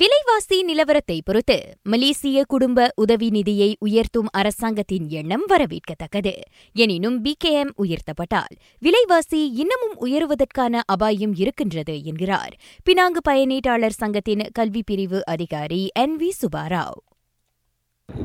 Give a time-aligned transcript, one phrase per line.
[0.00, 6.32] விலைவாசி நிலவரத்தை பொறுத்து மலேசிய குடும்ப உதவி நிதியை உயர்த்தும் அரசாங்கத்தின் எண்ணம் வரவேற்கத்தக்கது.
[6.72, 12.54] எனினும் பிகேஎம் உயர்த்தப்பட்டால் விலைவாசி இன்னமும் உயருவதற்கான அபாயம் இருக்கின்றது என்கிறார்.
[12.90, 16.98] பினாங்கு பயனீட்டாளர் சங்கத்தின் கல்வி பிரிவு அதிகாரி என் வி சுபாராவ்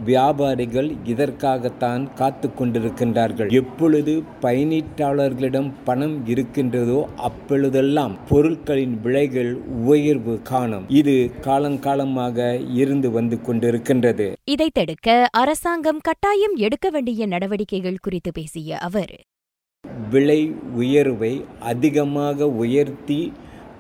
[0.08, 3.50] வியாபாரிகள் இதற்காகத்தான் காத்து கொண்டிருக்கின்றார்கள்.
[3.62, 7.00] எப்பொழுது பயனீட்டாளர்களிடம் பணம் இருக்கின்றதோ
[7.30, 9.52] அப்பொழுதெல்லாம் பொருட்களின் விலைகள்
[9.94, 10.86] உயர்வு காணும்.
[11.00, 11.16] இது
[11.48, 12.38] காலங்காலமாக
[12.82, 14.28] இருந்து வந்து கொண்டிருக்கின்றது.
[14.54, 15.10] இதை தடுக்க
[15.42, 19.16] அரசாங்கம் கட்டாயம் எடுக்க வேண்டிய நடவடிக்கைகள் குறித்து பேசிய அவர்
[20.12, 20.42] விலை
[20.76, 21.34] உயர்வை
[21.72, 23.22] அதிகமாக உயர்த்தி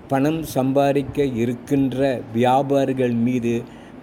[0.07, 1.99] பணம் சம்பாதிக்க இருக்கின்ற
[2.33, 3.53] வியாபாரிகள் மீது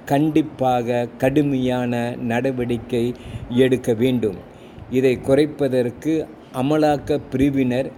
[0.06, 3.14] கண்டிப்பாக கடுமையான நடவடிக்கை
[3.48, 4.36] எடுக்க வேண்டும்.
[4.90, 7.90] இதை குறைப்பதற்கு அமலாக்க பிரிவினர்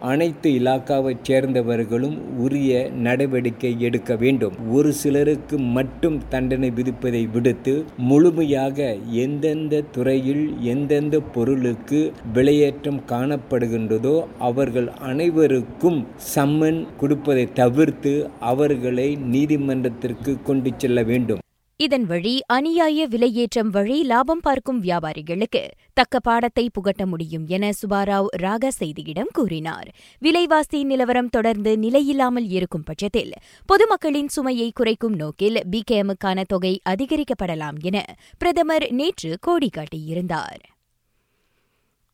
[0.00, 4.52] அனைத்து இலாக்காவைச் சேர்ந்தவர்களும் உரிய நடவடிக்கை எடுக்க வேண்டும்.
[4.70, 16.06] ஒரு சிலருக்கு மட்டும் தண்டனை விதிப்பதை விடுத்து முழுமையாக எந்தெந்த துறையில் எந்தெந்த பொருளுக்கு விலையேற்றம் காணப்படுகின்றதோ அவர்கள் அனைவருக்கும்
[16.34, 21.38] சம்மன் கொடுப்பதை தவிர்த்து அவர்களை நீதிமன்றத்திற்கு கொண்டு செல்ல வேண்டும்.
[21.80, 25.60] இதன் வழி அநியாய விலையேற்றம் வழி லாபம் பார்க்கும் வியாபாரிகளுக்கு
[25.92, 29.88] தக்க பாடத்தை புகட்ட முடியும் என சுபாராவ் ராக செய்தியிடம் கூறினார்.
[30.18, 33.32] விலைவாசி நிலவரம் தொடர்ந்து நிலையில்லாமல் இருக்கும் பட்சத்தில்
[33.66, 38.04] பொதுமக்களின் சுமையை குறைக்கும் நோக்கில் பிகேஎம்முக்கான தொகை அதிகரிக்கப்படலாம் என
[38.38, 40.60] பிரதமர் நேற்று கோடி காட்டியிருந்தார்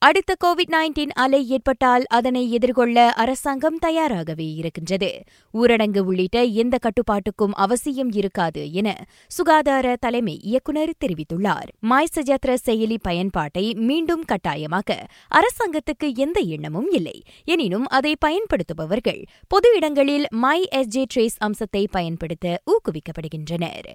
[0.07, 5.23] அடுத்த கோவிட் நைன்டீன் அலை ஏற்பட்டால் அதனை எதிர்கொள்ள அரசாங்கம் தயாராகவே இருக்கின்றது.
[5.55, 11.69] ஊரடங்கு உள்ளிட்ட எந்த கட்டுப்பாட்டுக்கும் அவசியம் இருக்காது என சுகாதார தலைமை இயக்குநர் தெரிவித்துள்ளார்.
[11.81, 14.93] மாய் சஜாத்ர செயலி பயன்பாட்டை மீண்டும் கட்டாயமாக்க
[15.31, 17.23] அரசாங்கத்துக்கு எந்த எண்ணமும் இல்லை.
[17.45, 23.91] எனினும் அதை பயன்படுத்துபவர்கள் பொது இடங்களில் மை எஸ்ஜே ட்ரேஸ் அம்சத்தை பயன்படுத்த ஊக்குவிக்கப்படுகின்றனர்.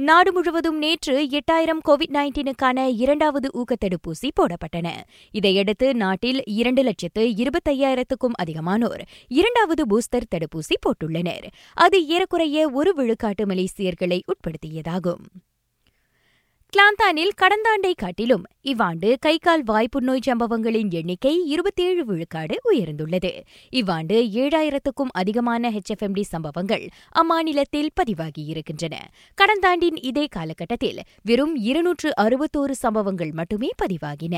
[0.00, 4.88] நாடு முழுவதும் நேற்று எட்டாயிரம் கோவிட் நைன்டீனுக்கான இரண்டாவது ஊக்கத்தடுப்பூசி போடப்பட்டன.
[5.30, 11.46] இதையடுத்து நாட்டில் இரண்டு லட்சத்து இருபத்தையாயிரத்துக்கும் அதிகமானோர் இரண்டாவது பூஸ்டர் தடுப்பூசி போட்டுள்ளனர்.
[11.74, 15.24] அது ஏறக்குறைய ஒரு விழுக்காட்டு மலேசியர்களை உட்படுத்தியதாகும்.
[16.76, 19.88] கிளாந்தானில் கடந்த ஆண்டை காட்டிலும் இவ்வாண்டு கை கால் வாய்
[20.20, 23.42] சம்பவங்களின் எண்ணிக்கை இருபத்தேழு விழுக்காடு உயர்ந்துள்ளது.
[23.70, 28.96] இவ்வாண்டு ஏழாயிரத்துக்கும் அதிகமான ஹெச்எஃப்எம்டி சம்பவங்கள் அம்மாநிலத்தில் பதிவாகியிருக்கின்றன
[29.34, 34.36] கடந்த ஆண்டின் இதே காலகட்டத்தில் வெறும் இருநூற்று அறுபத்தோரு சம்பவங்கள் மட்டுமே பதிவாகின.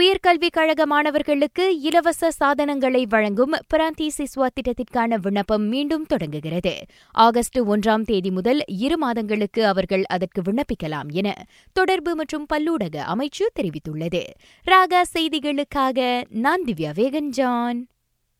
[0.00, 6.76] உயர்கல்விக் கழக மாணவர்களுக்கு இலவச சாதனங்களை வழங்கும் பிராந்தி சிஸ்வா திட்டத்திற்கான விண்ணப்பம் மீண்டும் தொடங்குகிறது.
[7.10, 14.22] ஆகஸ்ட் ஒன்றாம் தேதி முதல் இரு மாதங்களுக்கு அவர்கள் அதற்கு விண்ணப்பிக்கலாம் என தொடர்பு மற்றும் பல்லூடக அமைச்சு தெரிவித்துள்ளது.
[14.66, 17.86] ராகா செய்திகளுக்காக நான் திவ்யா வேகன் ஜான்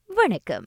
[0.06, 0.66] வணக்கம்.